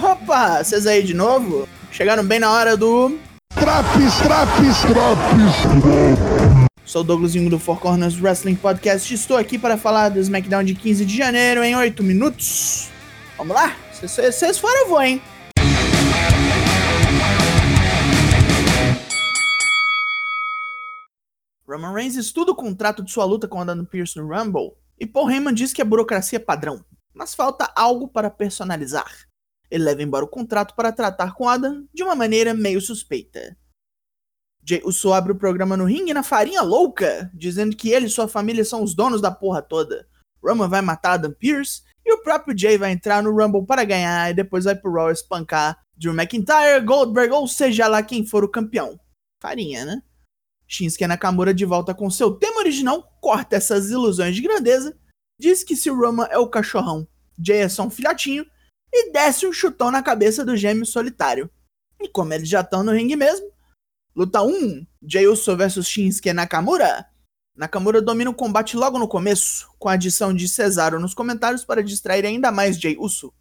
Opa, 0.00 0.62
vocês 0.62 0.86
aí 0.86 1.02
de 1.02 1.12
novo? 1.12 1.68
Chegaram 1.90 2.24
bem 2.24 2.38
na 2.38 2.52
hora 2.52 2.76
do. 2.76 3.18
Traps, 3.52 4.16
traps, 4.18 4.80
traps. 4.82 6.68
Sou 6.84 7.00
o 7.00 7.04
Douglasinho 7.04 7.50
do 7.50 7.58
Four 7.58 7.80
Corners 7.80 8.20
Wrestling 8.20 8.54
Podcast 8.54 9.12
e 9.12 9.16
estou 9.16 9.36
aqui 9.36 9.58
para 9.58 9.76
falar 9.76 10.10
do 10.10 10.20
SmackDown 10.20 10.62
de 10.62 10.76
15 10.76 11.04
de 11.04 11.16
janeiro 11.16 11.64
em 11.64 11.74
8 11.74 12.00
minutos. 12.04 12.90
Vamos 13.36 13.56
lá? 13.56 13.76
Se 13.92 14.06
vocês 14.06 14.58
forem, 14.58 14.82
eu 14.82 14.88
vou, 14.88 15.02
hein? 15.02 15.20
Roman 21.68 21.92
Reigns 21.92 22.14
estuda 22.14 22.52
o 22.52 22.56
contrato 22.56 23.02
de 23.02 23.10
sua 23.10 23.24
luta 23.24 23.48
com 23.48 23.60
Adam 23.60 23.84
Pearce 23.84 24.16
no 24.16 24.28
Rumble 24.28 24.74
e 25.00 25.06
Paul 25.06 25.28
Heyman 25.28 25.52
diz 25.52 25.72
que 25.72 25.82
a 25.82 25.84
burocracia 25.84 26.36
é 26.36 26.40
padrão, 26.40 26.84
mas 27.12 27.34
falta 27.34 27.68
algo 27.74 28.06
para 28.06 28.30
personalizar. 28.30 29.27
Ele 29.70 29.84
leva 29.84 30.02
embora 30.02 30.24
o 30.24 30.28
contrato 30.28 30.74
para 30.74 30.92
tratar 30.92 31.34
com 31.34 31.48
Adam 31.48 31.86
de 31.92 32.02
uma 32.02 32.14
maneira 32.14 32.54
meio 32.54 32.80
suspeita. 32.80 33.56
Jay 34.66 34.82
Uso 34.84 35.12
abre 35.12 35.32
o 35.32 35.38
programa 35.38 35.76
no 35.76 35.84
ringue 35.84 36.12
na 36.12 36.22
farinha 36.22 36.60
louca, 36.62 37.30
dizendo 37.34 37.76
que 37.76 37.90
ele 37.90 38.06
e 38.06 38.10
sua 38.10 38.28
família 38.28 38.64
são 38.64 38.82
os 38.82 38.94
donos 38.94 39.20
da 39.20 39.30
porra 39.30 39.62
toda. 39.62 40.06
Roman 40.44 40.68
vai 40.68 40.82
matar 40.82 41.12
Adam 41.12 41.32
Pearce 41.32 41.82
e 42.04 42.12
o 42.12 42.22
próprio 42.22 42.56
Jay 42.56 42.76
vai 42.78 42.92
entrar 42.92 43.22
no 43.22 43.34
Rumble 43.34 43.66
para 43.66 43.84
ganhar 43.84 44.30
e 44.30 44.34
depois 44.34 44.64
vai 44.64 44.74
pro 44.74 44.92
Raw 44.92 45.10
espancar 45.10 45.78
Drew 45.96 46.12
McIntyre, 46.12 46.84
Goldberg 46.84 47.32
ou 47.32 47.48
seja 47.48 47.88
lá 47.88 48.02
quem 48.02 48.24
for 48.24 48.44
o 48.44 48.48
campeão. 48.48 48.98
Farinha, 49.42 49.84
né? 49.84 50.02
Shinsuke 50.66 51.06
Nakamura 51.06 51.54
de 51.54 51.64
volta 51.64 51.94
com 51.94 52.10
seu 52.10 52.32
tema 52.32 52.60
original, 52.60 53.02
corta 53.20 53.56
essas 53.56 53.90
ilusões 53.90 54.36
de 54.36 54.42
grandeza, 54.42 54.96
diz 55.40 55.64
que 55.64 55.74
se 55.74 55.90
o 55.90 55.98
Roman 55.98 56.26
é 56.26 56.38
o 56.38 56.48
cachorrão, 56.48 57.08
Jay 57.42 57.58
é 57.58 57.68
só 57.68 57.84
um 57.84 57.90
filhotinho 57.90 58.44
e 58.92 59.12
desce 59.12 59.46
um 59.46 59.52
chutão 59.52 59.90
na 59.90 60.02
cabeça 60.02 60.44
do 60.44 60.56
gêmeo 60.56 60.86
solitário. 60.86 61.50
E 62.00 62.08
como 62.08 62.32
eles 62.32 62.48
já 62.48 62.60
estão 62.60 62.82
no 62.82 62.92
ringue 62.92 63.16
mesmo, 63.16 63.50
luta 64.14 64.42
1, 64.42 64.86
Jay 65.02 65.26
Uso 65.26 65.56
vs 65.56 65.86
Shinsuke 65.86 66.32
Nakamura. 66.32 67.06
Nakamura 67.56 68.00
domina 68.00 68.30
o 68.30 68.34
combate 68.34 68.76
logo 68.76 68.98
no 68.98 69.08
começo, 69.08 69.68
com 69.78 69.88
a 69.88 69.94
adição 69.94 70.32
de 70.32 70.48
Cesaro 70.48 71.00
nos 71.00 71.12
comentários 71.12 71.64
para 71.64 71.82
distrair 71.82 72.24
ainda 72.24 72.52
mais 72.52 72.78
Jay 72.78 72.96
Uso. 72.98 73.32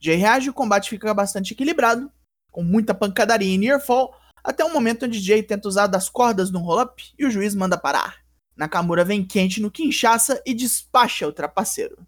Jay 0.00 0.16
reage 0.16 0.48
e 0.48 0.50
o 0.50 0.54
combate 0.54 0.90
fica 0.90 1.14
bastante 1.14 1.52
equilibrado, 1.52 2.10
com 2.50 2.64
muita 2.64 2.94
pancadaria 2.94 3.54
e 3.54 3.58
near 3.58 3.80
fall, 3.80 4.12
até 4.42 4.64
o 4.64 4.72
momento 4.72 5.06
onde 5.06 5.20
Jay 5.20 5.42
tenta 5.42 5.68
usar 5.68 5.86
das 5.86 6.08
cordas 6.08 6.50
no 6.50 6.58
roll-up 6.58 7.12
e 7.18 7.24
o 7.24 7.30
juiz 7.30 7.54
manda 7.54 7.78
parar. 7.78 8.16
Nakamura 8.56 9.04
vem 9.04 9.24
quente 9.24 9.60
no 9.60 9.70
Kinshasa 9.70 10.42
e 10.44 10.52
despacha 10.52 11.28
o 11.28 11.32
trapaceiro. 11.32 12.06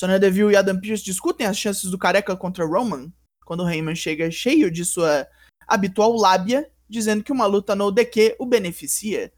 Sonya 0.00 0.18
Deville 0.18 0.52
e 0.52 0.56
Adam 0.56 0.80
Pearce 0.80 1.04
discutem 1.04 1.46
as 1.46 1.58
chances 1.58 1.90
do 1.90 1.98
careca 1.98 2.34
contra 2.34 2.64
Roman, 2.64 3.12
quando 3.44 3.68
Heyman 3.68 3.94
chega 3.94 4.30
cheio 4.30 4.70
de 4.70 4.82
sua 4.82 5.28
habitual 5.68 6.16
lábia, 6.16 6.72
dizendo 6.88 7.22
que 7.22 7.30
uma 7.30 7.44
luta 7.44 7.74
no 7.74 7.92
DQ 7.92 8.36
o 8.38 8.46
beneficia. 8.46 9.30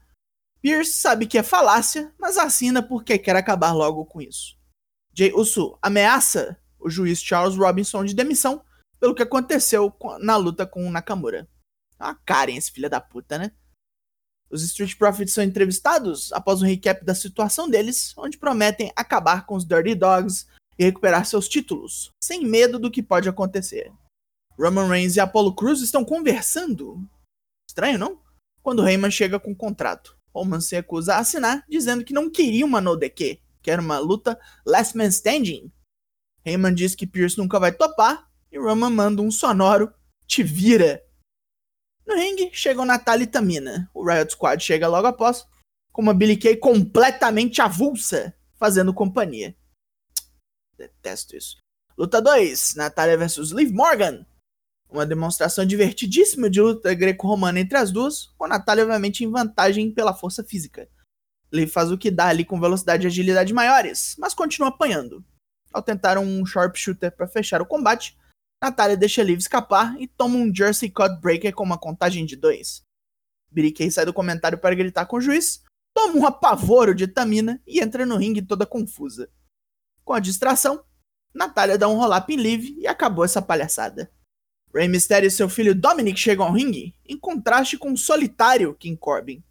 Pierce 0.61 0.93
sabe 0.93 1.27
que 1.27 1.37
é 1.37 1.43
falácia, 1.43 2.13
mas 2.17 2.37
assina 2.37 2.81
porque 2.81 3.17
quer 3.17 3.35
acabar 3.35 3.73
logo 3.73 4.05
com 4.05 4.21
isso. 4.21 4.57
Jay 5.13 5.33
Uso 5.33 5.77
ameaça 5.81 6.57
o 6.79 6.89
juiz 6.89 7.21
Charles 7.21 7.57
Robinson 7.57 8.05
de 8.05 8.13
demissão 8.13 8.63
pelo 9.01 9.13
que 9.13 9.21
aconteceu 9.21 9.93
na 10.21 10.37
luta 10.37 10.65
com 10.65 10.89
Nakamura. 10.89 11.45
É 11.99 12.05
uma 12.05 12.15
Karen 12.15 12.55
esse 12.55 12.71
filho 12.71 12.89
da 12.89 13.01
puta, 13.01 13.37
né? 13.37 13.51
Os 14.53 14.61
Street 14.61 14.95
Profits 14.95 15.33
são 15.33 15.43
entrevistados 15.43 16.31
após 16.31 16.61
um 16.61 16.65
recap 16.67 17.03
da 17.03 17.15
situação 17.15 17.67
deles, 17.67 18.13
onde 18.15 18.37
prometem 18.37 18.91
acabar 18.95 19.47
com 19.47 19.55
os 19.55 19.65
Dirty 19.65 19.95
Dogs 19.95 20.45
e 20.77 20.83
recuperar 20.83 21.25
seus 21.25 21.49
títulos, 21.49 22.11
sem 22.23 22.45
medo 22.45 22.77
do 22.77 22.91
que 22.91 23.01
pode 23.01 23.27
acontecer. 23.27 23.91
Roman 24.55 24.87
Reigns 24.87 25.15
e 25.15 25.19
Apollo 25.19 25.55
Cruz 25.55 25.81
estão 25.81 26.05
conversando. 26.05 27.03
Estranho, 27.67 27.97
não? 27.97 28.21
Quando 28.61 28.87
Heyman 28.87 29.09
chega 29.09 29.39
com 29.39 29.53
o 29.53 29.55
contrato. 29.55 30.15
Roman 30.31 30.61
se 30.61 30.75
recusa 30.75 31.15
a 31.15 31.17
assinar, 31.17 31.65
dizendo 31.67 32.05
que 32.05 32.13
não 32.13 32.29
queria 32.29 32.63
uma 32.63 32.79
no 32.79 32.95
DQ, 32.95 33.39
que 33.59 33.71
era 33.71 33.81
uma 33.81 33.97
luta 33.97 34.39
last 34.63 34.95
man 34.95 35.07
standing. 35.07 35.71
Heyman 36.45 36.75
diz 36.75 36.93
que 36.93 37.07
Pierce 37.07 37.39
nunca 37.39 37.59
vai 37.59 37.71
topar, 37.71 38.29
e 38.51 38.59
Roman 38.59 38.91
manda 38.91 39.23
um 39.23 39.31
sonoro 39.31 39.91
te 40.27 40.43
vira 40.43 41.02
no 42.05 42.15
ringue, 42.15 42.49
chegam 42.53 42.85
Natália 42.85 43.23
e 43.23 43.27
Tamina. 43.27 43.89
O 43.93 44.05
Riot 44.05 44.31
Squad 44.31 44.61
chega 44.61 44.87
logo 44.87 45.07
após, 45.07 45.45
com 45.91 46.01
uma 46.01 46.13
Billy 46.13 46.37
Kay 46.37 46.57
completamente 46.57 47.61
avulsa, 47.61 48.35
fazendo 48.55 48.93
companhia. 48.93 49.55
Detesto 50.77 51.35
isso. 51.35 51.57
Luta 51.97 52.21
2, 52.21 52.75
Natália 52.75 53.17
vs 53.17 53.51
Liv 53.51 53.71
Morgan. 53.71 54.25
Uma 54.89 55.05
demonstração 55.05 55.65
divertidíssima 55.65 56.49
de 56.49 56.61
luta 56.61 56.93
greco-romana 56.93 57.59
entre 57.59 57.77
as 57.77 57.91
duas, 57.91 58.27
com 58.37 58.47
Natália 58.47 58.83
obviamente 58.83 59.23
em 59.23 59.31
vantagem 59.31 59.91
pela 59.91 60.13
força 60.13 60.43
física. 60.43 60.89
Liv 61.51 61.69
faz 61.69 61.91
o 61.91 61.97
que 61.97 62.11
dá 62.11 62.27
ali 62.27 62.43
com 62.43 62.59
velocidade 62.59 63.05
e 63.05 63.07
agilidade 63.07 63.53
maiores, 63.53 64.15
mas 64.17 64.33
continua 64.33 64.69
apanhando. 64.69 65.23
Ao 65.71 65.81
tentar 65.81 66.17
um 66.17 66.45
sharpshooter 66.45 67.15
para 67.15 67.27
fechar 67.27 67.61
o 67.61 67.65
combate, 67.65 68.17
Natália 68.63 68.95
deixa 68.95 69.21
Liv 69.21 69.39
escapar 69.39 69.93
e 69.99 70.07
toma 70.07 70.37
um 70.37 70.55
Jersey 70.55 70.89
Cut 70.89 71.19
Breaker 71.19 71.53
com 71.53 71.65
uma 71.65 71.77
contagem 71.77 72.25
de 72.25 72.37
dois. 72.37 72.81
Billy 73.51 73.91
sai 73.91 74.05
do 74.05 74.13
comentário 74.13 74.57
para 74.57 74.73
gritar 74.73 75.05
com 75.05 75.17
o 75.17 75.21
juiz, 75.21 75.61
toma 75.93 76.17
um 76.17 76.25
apavoro 76.25 76.95
de 76.95 77.05
Tamina 77.05 77.61
e 77.67 77.81
entra 77.81 78.05
no 78.05 78.15
ringue 78.15 78.41
toda 78.41 78.65
confusa. 78.65 79.29
Com 80.05 80.13
a 80.13 80.19
distração, 80.21 80.81
Natália 81.33 81.77
dá 81.77 81.89
um 81.89 81.97
roll-up 81.97 82.33
em 82.33 82.37
Liv 82.37 82.77
e 82.79 82.87
acabou 82.87 83.25
essa 83.25 83.41
palhaçada. 83.41 84.09
Rey 84.73 84.87
Mysterio 84.87 85.27
e 85.27 85.31
seu 85.31 85.49
filho 85.49 85.75
Dominic 85.75 86.17
chegam 86.17 86.45
ao 86.45 86.53
ringue, 86.53 86.95
em 87.05 87.19
contraste 87.19 87.77
com 87.77 87.91
o 87.91 87.97
solitário 87.97 88.73
King 88.75 88.95
Corbin. 88.95 89.43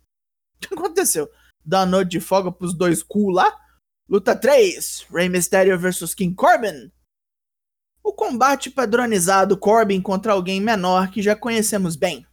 O 0.57 0.69
que 0.69 0.75
aconteceu? 0.75 1.31
Dá 1.63 1.85
noite 1.85 2.13
de 2.13 2.21
folga 2.21 2.51
pros 2.51 2.73
dois 2.73 3.03
cool 3.03 3.31
lá? 3.31 3.55
Luta 4.09 4.35
3, 4.35 5.07
Rey 5.11 5.29
Mysterio 5.29 5.79
vs 5.79 6.15
King 6.15 6.35
Corbin. 6.35 6.91
O 8.13 8.15
combate 8.15 8.71
padronizado 8.71 9.57
Corbin 9.57 9.99
contra 9.99 10.35
alguém 10.35 10.61
menor 10.61 11.11
que 11.11 11.23
já 11.23 11.35
conhecemos 11.35 11.97
bem. 11.97 12.27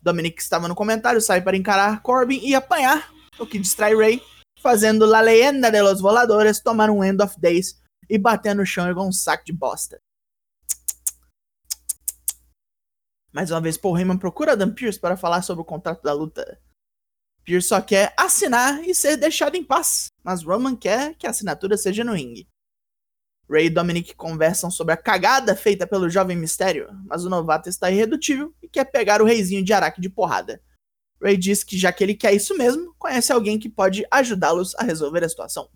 Dominic 0.00 0.40
estava 0.40 0.66
no 0.66 0.74
comentário, 0.74 1.20
sai 1.20 1.42
para 1.42 1.54
encarar 1.54 2.00
Corbin 2.00 2.40
e 2.42 2.54
apanhar, 2.54 3.12
o 3.38 3.46
que 3.46 3.58
distrai 3.58 3.94
Ray, 3.94 4.22
fazendo 4.58 5.04
La 5.04 5.20
Leyenda 5.20 5.70
de 5.70 5.82
los 5.82 6.00
Voladores 6.00 6.60
tomar 6.60 6.88
um 6.88 7.04
End 7.04 7.22
of 7.22 7.38
Days 7.38 7.78
e 8.08 8.16
bater 8.16 8.54
no 8.54 8.64
chão 8.64 8.90
igual 8.90 9.06
um 9.06 9.12
saco 9.12 9.44
de 9.44 9.52
bosta. 9.52 10.00
Mais 13.30 13.50
uma 13.50 13.60
vez, 13.60 13.76
Paul 13.76 13.98
Heyman 13.98 14.16
procura 14.16 14.52
Adam 14.52 14.72
Pearce 14.72 14.98
para 14.98 15.14
falar 15.14 15.42
sobre 15.42 15.60
o 15.60 15.66
contrato 15.66 16.02
da 16.02 16.14
luta. 16.14 16.58
Pearce 17.44 17.68
só 17.68 17.82
quer 17.82 18.14
assinar 18.16 18.82
e 18.82 18.94
ser 18.94 19.18
deixado 19.18 19.56
em 19.56 19.62
paz, 19.62 20.06
mas 20.24 20.42
Roman 20.42 20.74
quer 20.74 21.14
que 21.16 21.26
a 21.26 21.30
assinatura 21.30 21.76
seja 21.76 22.02
no 22.02 22.14
ringue. 22.14 22.48
Ray 23.48 23.66
e 23.66 23.70
Dominic 23.70 24.14
conversam 24.14 24.70
sobre 24.70 24.92
a 24.92 24.96
cagada 24.96 25.54
feita 25.54 25.86
pelo 25.86 26.10
jovem 26.10 26.36
mistério, 26.36 26.88
mas 27.04 27.24
o 27.24 27.30
novato 27.30 27.68
está 27.68 27.90
irredutível 27.90 28.52
e 28.60 28.68
quer 28.68 28.84
pegar 28.84 29.22
o 29.22 29.24
reizinho 29.24 29.64
de 29.64 29.72
Araque 29.72 30.00
de 30.00 30.10
porrada. 30.10 30.60
Ray 31.22 31.36
diz 31.36 31.62
que 31.62 31.78
já 31.78 31.92
que 31.92 32.02
ele 32.02 32.14
quer 32.14 32.34
isso 32.34 32.56
mesmo, 32.58 32.94
conhece 32.98 33.32
alguém 33.32 33.58
que 33.58 33.68
pode 33.68 34.04
ajudá-los 34.10 34.74
a 34.74 34.82
resolver 34.82 35.24
a 35.24 35.28
situação. 35.28 35.70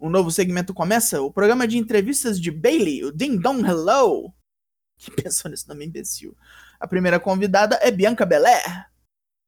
Um 0.00 0.08
novo 0.08 0.30
segmento 0.30 0.72
começa, 0.72 1.20
o 1.20 1.32
programa 1.32 1.66
de 1.66 1.76
entrevistas 1.76 2.40
de 2.40 2.50
Bailey, 2.50 3.04
o 3.04 3.12
Ding 3.12 3.38
Dong 3.38 3.66
Hello. 3.66 4.32
Que 4.96 5.12
pensou 5.12 5.48
nesse 5.48 5.68
nome 5.68 5.86
imbecil? 5.86 6.36
A 6.80 6.88
primeira 6.88 7.20
convidada 7.20 7.78
é 7.82 7.88
Bianca 7.88 8.26
Belair. 8.26 8.86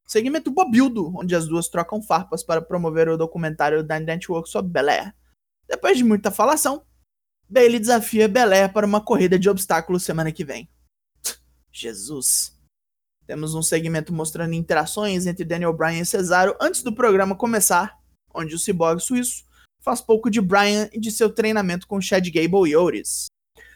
Segmento 0.06 0.50
bobildo, 0.50 1.12
onde 1.17 1.34
as 1.34 1.49
duas 1.49 1.69
trocam 1.69 2.00
farpas 2.00 2.44
para 2.44 2.62
promover 2.62 3.09
o 3.09 3.17
documentário 3.17 3.82
da 3.82 3.99
Network 3.99 4.49
sobre 4.49 4.71
Belair. 4.71 5.12
Depois 5.69 5.97
de 5.97 6.05
muita 6.05 6.31
falação, 6.31 6.84
Bailey 7.50 7.81
desafia 7.81 8.29
Belair 8.29 8.73
para 8.73 8.87
uma 8.87 9.00
corrida 9.00 9.37
de 9.37 9.50
obstáculos 9.50 10.05
semana 10.05 10.31
que 10.31 10.44
vem. 10.44 10.70
Jesus. 11.73 12.56
Temos 13.26 13.55
um 13.55 13.62
segmento 13.62 14.12
mostrando 14.12 14.55
interações 14.55 15.26
entre 15.26 15.44
Daniel 15.44 15.73
Bryan 15.73 16.02
e 16.02 16.06
Cesaro 16.06 16.56
antes 16.61 16.82
do 16.82 16.94
programa 16.94 17.35
começar, 17.35 17.99
onde 18.32 18.55
o 18.55 18.58
ciborgue 18.58 19.02
suíço 19.02 19.44
faz 19.81 20.00
pouco 20.00 20.31
de 20.31 20.41
Bryan 20.41 20.88
e 20.93 21.00
de 21.00 21.11
seu 21.11 21.29
treinamento 21.29 21.88
com 21.88 22.00
Chad 22.00 22.25
Gable 22.29 22.70
e 22.70 22.76
Otis. 22.76 23.26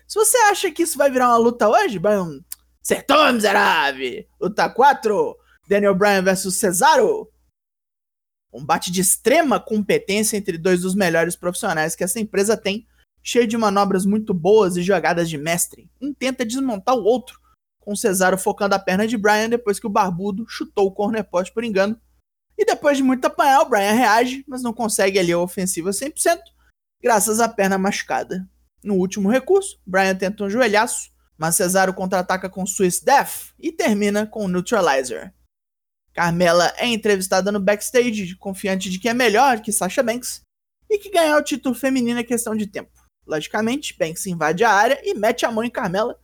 Se 0.06 0.15
você 0.15 0.37
acha 0.37 0.71
que 0.71 0.82
isso 0.85 0.97
vai 0.97 1.11
virar 1.11 1.31
uma 1.31 1.38
luta 1.38 1.69
hoje, 1.69 1.99
Bryan, 1.99 2.41
acertou, 2.81 3.32
miserável! 3.32 4.25
Luta 4.41 4.69
4, 4.69 5.37
Daniel 5.69 5.97
Bryan 5.97 6.23
versus 6.23 6.55
Cesaro. 6.56 7.29
Um 8.53 8.65
bate 8.65 8.93
de 8.93 9.00
extrema 9.00 9.59
competência 9.59 10.37
entre 10.37 10.59
dois 10.59 10.82
dos 10.82 10.94
melhores 10.94 11.35
profissionais 11.35 11.97
que 11.97 12.05
essa 12.05 12.21
empresa 12.21 12.56
tem 12.56 12.87
cheio 13.25 13.47
de 13.47 13.56
manobras 13.56 14.05
muito 14.05 14.35
boas 14.35 14.76
e 14.76 14.82
jogadas 14.82 15.31
de 15.31 15.38
mestre. 15.38 15.91
Um 16.00 16.12
tenta 16.12 16.44
desmontar 16.44 16.94
o 16.94 17.03
outro, 17.03 17.41
com 17.81 17.97
Cesaro 17.97 18.37
focando 18.37 18.75
a 18.75 18.79
perna 18.79 19.09
de 19.09 19.17
Brian 19.17 19.49
depois 19.49 19.81
que 19.81 19.87
o 19.87 19.91
barbudo 19.91 20.44
chutou 20.47 20.87
o 20.87 20.93
corner 20.93 21.25
post 21.25 21.53
por 21.53 21.65
engano. 21.65 21.99
E 22.56 22.65
depois 22.67 22.99
de 22.99 23.03
muito 23.03 23.25
apanhar, 23.25 23.62
o 23.62 23.69
Brian 23.69 23.93
reage, 23.93 24.44
mas 24.47 24.62
não 24.62 24.75
consegue 24.75 25.19
ali 25.19 25.32
a 25.32 25.38
ofensiva 25.38 25.91
100%, 25.91 26.38
graças 27.03 27.41
à 27.41 27.49
perna 27.49 27.79
machucada. 27.79 28.47
No 28.82 28.94
último 28.97 29.31
recurso, 29.31 29.81
Brian 29.87 30.15
tenta 30.15 30.44
um 30.44 30.50
joelhaço, 30.50 31.11
mas 31.37 31.56
Cesaro 31.56 31.94
contra-ataca 31.94 32.50
com 32.50 32.67
Swiss 32.67 33.03
Death 33.03 33.55
e 33.59 33.73
termina 33.73 34.26
com 34.26 34.44
o 34.44 34.49
Neutralizer. 34.49 35.32
Carmela 36.12 36.73
é 36.76 36.87
entrevistada 36.87 37.50
no 37.50 37.59
backstage, 37.59 38.37
confiante 38.37 38.88
de 38.88 38.99
que 39.00 39.09
é 39.09 39.15
melhor 39.15 39.61
que 39.61 39.73
Sasha 39.73 40.03
Banks 40.03 40.43
e 40.88 40.99
que 40.99 41.11
ganhar 41.11 41.37
o 41.37 41.43
título 41.43 41.75
feminino 41.75 42.21
é 42.21 42.23
questão 42.23 42.55
de 42.55 42.69
tempo. 42.69 43.04
Logicamente, 43.26 43.97
Banks 43.97 44.26
invade 44.26 44.65
a 44.65 44.71
área 44.71 45.00
e 45.03 45.15
mete 45.15 45.47
a 45.47 45.50
mão 45.50 45.65
em 45.65 45.71
Carmela, 45.71 46.19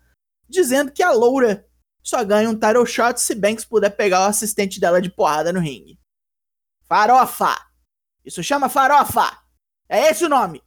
dizendo 0.49 0.93
que 0.93 1.03
a 1.03 1.13
loura 1.13 1.67
só 2.03 2.25
ganha 2.25 2.49
um 2.49 2.59
title 2.59 2.87
shot 2.87 3.21
se 3.21 3.35
Banks 3.35 3.65
puder 3.65 3.91
pegar 3.91 4.21
o 4.21 4.29
assistente 4.29 4.81
dela 4.81 5.01
de 5.01 5.11
porrada 5.11 5.53
no 5.53 5.61
ringue. 5.61 5.99
Farofa! 6.83 7.57
Isso 8.25 8.43
chama 8.43 8.69
farofa! 8.69 9.39
É 9.89 10.11
esse 10.11 10.25
o 10.25 10.29
nome! 10.29 10.63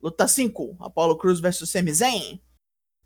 Luta 0.00 0.26
5, 0.26 0.76
Apollo 0.80 1.16
Cruz 1.16 1.40
vs 1.40 1.68
Sami 1.68 1.92
Zayn. 1.92 2.42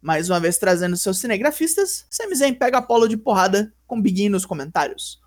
Mais 0.01 0.31
uma 0.31 0.41
vez 0.41 0.59
trazendo 0.59 0.97
seus 0.97 1.19
cinegrafistas, 1.19 2.07
Sami 2.11 2.35
Zayn 2.35 2.55
pega 2.55 2.79
Apollo 2.79 3.09
de 3.09 3.17
porrada 3.17 3.75
com 3.87 4.01
Big 4.01 4.23
E 4.25 4.29
nos 4.29 4.47
comentários. 4.47 5.21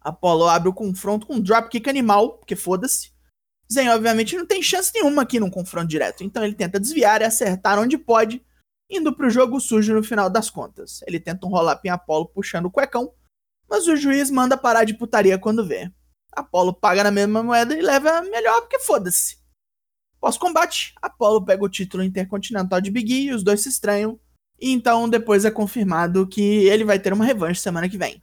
Apollo 0.00 0.48
abre 0.48 0.68
o 0.68 0.74
confronto 0.74 1.26
com 1.26 1.34
um 1.34 1.40
dropkick 1.40 1.88
animal, 1.88 2.38
porque 2.38 2.56
foda-se. 2.56 3.12
Zayn 3.70 3.90
obviamente 3.90 4.36
não 4.36 4.46
tem 4.46 4.62
chance 4.62 4.90
nenhuma 4.94 5.22
aqui 5.22 5.38
num 5.38 5.50
confronto 5.50 5.88
direto, 5.88 6.24
então 6.24 6.42
ele 6.44 6.54
tenta 6.54 6.80
desviar 6.80 7.20
e 7.20 7.24
acertar 7.24 7.78
onde 7.78 7.98
pode, 7.98 8.42
indo 8.90 9.14
pro 9.14 9.28
jogo 9.28 9.60
sujo 9.60 9.94
no 9.94 10.02
final 10.02 10.30
das 10.30 10.48
contas. 10.48 11.00
Ele 11.06 11.20
tenta 11.20 11.46
um 11.46 11.50
roll-up 11.50 11.86
em 11.86 11.90
Apollo 11.90 12.28
puxando 12.28 12.66
o 12.66 12.70
cuecão, 12.70 13.12
mas 13.68 13.86
o 13.86 13.96
juiz 13.96 14.30
manda 14.30 14.56
parar 14.56 14.84
de 14.84 14.94
putaria 14.94 15.38
quando 15.38 15.66
vê. 15.66 15.92
Apollo 16.32 16.72
paga 16.72 17.04
na 17.04 17.10
mesma 17.10 17.42
moeda 17.42 17.76
e 17.76 17.82
leva 17.82 18.22
melhor 18.22 18.62
porque 18.62 18.78
foda-se. 18.78 19.38
Pós-combate, 20.20 20.94
Apollo 21.00 21.44
pega 21.44 21.64
o 21.64 21.68
título 21.68 22.02
intercontinental 22.02 22.80
de 22.80 22.90
Big 22.90 23.12
E 23.12 23.26
e 23.26 23.32
os 23.32 23.42
dois 23.42 23.60
se 23.60 23.68
estranham. 23.68 24.18
E 24.60 24.72
então 24.72 25.08
depois 25.08 25.44
é 25.44 25.50
confirmado 25.50 26.26
que 26.26 26.66
ele 26.66 26.84
vai 26.84 26.98
ter 26.98 27.12
uma 27.12 27.24
revanche 27.24 27.60
semana 27.60 27.88
que 27.88 27.98
vem. 27.98 28.22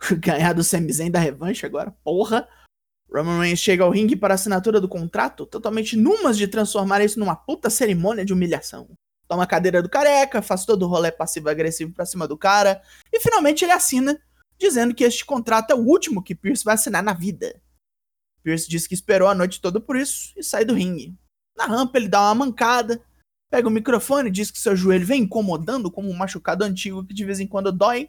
Ganhar 0.18 0.52
do 0.52 0.64
Sami 0.64 1.10
da 1.10 1.20
revanche 1.20 1.64
agora, 1.64 1.92
porra. 2.02 2.48
Roman 3.12 3.40
Reigns 3.40 3.58
chega 3.58 3.84
ao 3.84 3.90
ringue 3.90 4.16
para 4.16 4.34
assinatura 4.34 4.80
do 4.80 4.88
contrato, 4.88 5.44
totalmente 5.44 5.96
numas 5.96 6.38
de 6.38 6.48
transformar 6.48 7.02
isso 7.02 7.20
numa 7.20 7.36
puta 7.36 7.68
cerimônia 7.68 8.24
de 8.24 8.32
humilhação. 8.32 8.88
Toma 9.28 9.42
a 9.42 9.46
cadeira 9.46 9.82
do 9.82 9.88
careca, 9.88 10.40
faz 10.40 10.64
todo 10.64 10.84
o 10.84 10.88
rolê 10.88 11.12
passivo-agressivo 11.12 11.92
pra 11.92 12.06
cima 12.06 12.26
do 12.26 12.38
cara, 12.38 12.82
e 13.12 13.20
finalmente 13.20 13.64
ele 13.64 13.72
assina, 13.72 14.18
dizendo 14.58 14.94
que 14.94 15.04
este 15.04 15.24
contrato 15.26 15.72
é 15.72 15.74
o 15.74 15.86
último 15.86 16.22
que 16.22 16.34
Pierce 16.34 16.64
vai 16.64 16.74
assinar 16.74 17.02
na 17.02 17.12
vida. 17.12 17.60
Pierce 18.42 18.68
diz 18.68 18.86
que 18.86 18.94
esperou 18.94 19.28
a 19.28 19.34
noite 19.34 19.60
toda 19.60 19.78
por 19.78 19.96
isso 19.96 20.32
e 20.36 20.42
sai 20.42 20.64
do 20.64 20.74
ringue. 20.74 21.14
Na 21.56 21.66
rampa 21.66 21.98
ele 21.98 22.08
dá 22.08 22.20
uma 22.22 22.46
mancada, 22.46 23.02
pega 23.50 23.68
o 23.68 23.70
microfone 23.70 24.30
e 24.30 24.32
diz 24.32 24.50
que 24.50 24.58
seu 24.58 24.74
joelho 24.74 25.06
vem 25.06 25.22
incomodando 25.22 25.90
como 25.90 26.10
um 26.10 26.16
machucado 26.16 26.64
antigo 26.64 27.04
que 27.04 27.12
de 27.12 27.24
vez 27.24 27.40
em 27.40 27.46
quando 27.46 27.70
dói. 27.70 28.08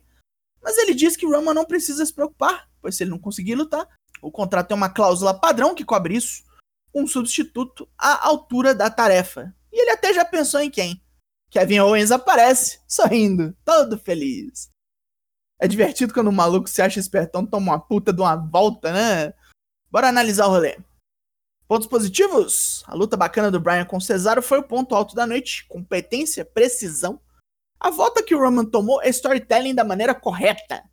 Mas 0.62 0.78
ele 0.78 0.94
diz 0.94 1.18
que 1.18 1.26
Roman 1.26 1.54
não 1.54 1.66
precisa 1.66 2.06
se 2.06 2.14
preocupar, 2.14 2.70
pois 2.82 2.96
se 2.96 3.04
ele 3.04 3.12
não 3.12 3.20
conseguir 3.20 3.56
lutar, 3.56 3.86
o 4.24 4.32
contrato 4.32 4.70
tem 4.70 4.78
uma 4.78 4.90
cláusula 4.90 5.34
padrão 5.34 5.76
que 5.76 5.84
cobre 5.84 6.16
isso, 6.16 6.44
um 6.96 7.06
substituto 7.06 7.88
à 7.98 8.26
altura 8.26 8.74
da 8.74 8.90
tarefa. 8.90 9.54
E 9.72 9.82
ele 9.82 9.92
até 9.92 10.14
já 10.14 10.24
pensou 10.24 10.62
em 10.62 10.72
quem? 10.72 11.04
Kevin 11.50 11.80
Owens 11.80 12.10
aparece, 12.10 12.80
sorrindo, 12.88 13.56
todo 13.66 13.98
feliz. 13.98 14.70
É 15.60 15.68
divertido 15.68 16.14
quando 16.14 16.30
um 16.30 16.34
maluco 16.34 16.70
se 16.70 16.82
acha 16.82 17.00
espertão 17.00 17.46
toma 17.46 17.74
uma 17.74 17.80
puta 17.80 18.14
de 18.14 18.22
uma 18.22 18.36
volta, 18.36 18.92
né? 18.92 19.34
Bora 19.92 20.08
analisar 20.08 20.48
o 20.48 20.52
rolê. 20.52 20.78
Pontos 21.68 21.88
positivos? 21.88 22.84
A 22.88 22.96
luta 22.96 23.18
bacana 23.18 23.52
do 23.52 23.60
Brian 23.60 23.86
com 23.86 23.98
o 23.98 24.02
Cesaro 24.02 24.42
foi 24.42 24.60
o 24.60 24.64
ponto 24.64 24.96
alto 24.96 25.16
da 25.16 25.28
noite. 25.28 25.66
Competência, 25.68 26.46
precisão. 26.46 27.20
A 27.80 27.90
volta 27.90 28.24
que 28.24 28.36
o 28.36 28.40
Roman 28.40 28.66
tomou 28.66 29.02
é 29.02 29.10
storytelling 29.10 29.76
da 29.76 29.84
maneira 29.84 30.16
correta. 30.16 30.84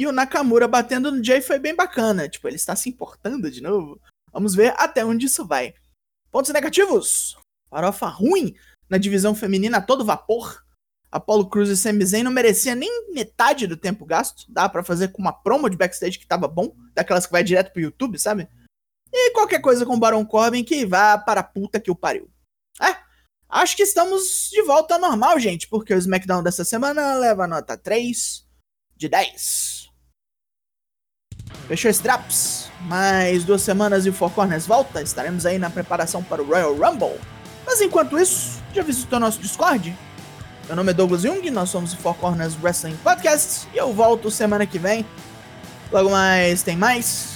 E 0.00 0.06
o 0.06 0.12
Nakamura 0.12 0.66
batendo 0.66 1.12
no 1.12 1.22
Jay 1.22 1.42
foi 1.42 1.58
bem 1.58 1.76
bacana. 1.76 2.26
Tipo, 2.26 2.48
ele 2.48 2.56
está 2.56 2.74
se 2.74 2.88
importando 2.88 3.50
de 3.50 3.62
novo. 3.62 4.00
Vamos 4.32 4.54
ver 4.54 4.72
até 4.78 5.04
onde 5.04 5.26
isso 5.26 5.46
vai. 5.46 5.74
Pontos 6.30 6.50
negativos? 6.54 7.36
Farofa 7.68 8.06
ruim 8.06 8.56
na 8.88 8.96
divisão 8.96 9.34
feminina 9.34 9.76
a 9.76 9.82
todo 9.82 10.02
vapor. 10.02 10.64
Apollo 11.12 11.50
Cruz 11.50 11.68
e 11.68 11.76
Sami 11.76 12.06
Zayn 12.06 12.22
não 12.22 12.30
merecia 12.30 12.74
nem 12.74 13.12
metade 13.12 13.66
do 13.66 13.76
tempo 13.76 14.06
gasto. 14.06 14.46
Dá 14.48 14.70
para 14.70 14.82
fazer 14.82 15.08
com 15.08 15.20
uma 15.20 15.34
promo 15.34 15.68
de 15.68 15.76
backstage 15.76 16.18
que 16.18 16.26
tava 16.26 16.48
bom, 16.48 16.74
daquelas 16.94 17.26
que 17.26 17.32
vai 17.32 17.44
direto 17.44 17.70
pro 17.70 17.82
YouTube, 17.82 18.18
sabe? 18.18 18.48
E 19.12 19.32
qualquer 19.32 19.60
coisa 19.60 19.84
com 19.84 19.96
o 19.96 20.00
Baron 20.00 20.24
Corbin 20.24 20.64
que 20.64 20.86
vá 20.86 21.18
para 21.18 21.40
a 21.42 21.44
puta 21.44 21.78
que 21.78 21.90
o 21.90 21.94
pariu. 21.94 22.26
É, 22.80 22.96
acho 23.50 23.76
que 23.76 23.82
estamos 23.82 24.48
de 24.50 24.62
volta 24.62 24.94
ao 24.94 25.00
normal, 25.00 25.38
gente, 25.38 25.68
porque 25.68 25.92
o 25.92 25.98
SmackDown 25.98 26.42
dessa 26.42 26.64
semana 26.64 27.16
leva 27.16 27.46
nota 27.46 27.76
3 27.76 28.48
de 28.96 29.06
10. 29.06 29.79
Fechou 31.70 31.88
esse 31.88 32.02
Traps? 32.02 32.68
Mais 32.80 33.44
duas 33.44 33.62
semanas 33.62 34.04
e 34.04 34.08
o 34.08 34.12
Four 34.12 34.30
Corners 34.30 34.66
volta. 34.66 35.00
Estaremos 35.02 35.46
aí 35.46 35.56
na 35.56 35.70
preparação 35.70 36.20
para 36.20 36.42
o 36.42 36.44
Royal 36.44 36.74
Rumble. 36.74 37.16
Mas 37.64 37.80
enquanto 37.80 38.18
isso, 38.18 38.60
já 38.74 38.82
visitou 38.82 39.20
nosso 39.20 39.38
Discord? 39.38 39.96
Meu 40.66 40.74
nome 40.74 40.90
é 40.90 40.92
Douglas 40.92 41.22
Jung, 41.22 41.48
nós 41.52 41.70
somos 41.70 41.92
o 41.92 41.96
Four 41.98 42.14
Corners 42.14 42.56
Wrestling 42.60 42.96
Podcast 43.04 43.68
e 43.72 43.76
eu 43.76 43.92
volto 43.92 44.32
semana 44.32 44.66
que 44.66 44.80
vem. 44.80 45.06
Logo 45.92 46.10
mais 46.10 46.64
tem 46.64 46.76
mais. 46.76 47.29